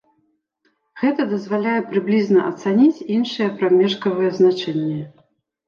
Гэта 1.01 1.25
дазваляе 1.33 1.75
прыблізна 1.91 2.47
ацаніць 2.53 3.05
іншыя 3.19 3.53
прамежкавыя 3.63 4.35
значэнні. 4.43 5.01